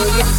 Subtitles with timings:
[0.00, 0.37] it